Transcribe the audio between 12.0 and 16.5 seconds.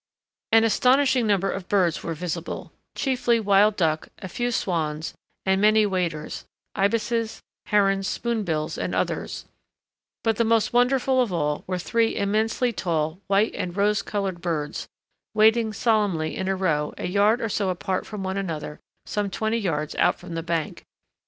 immensely tall white and rose coloured birds, wading solemnly in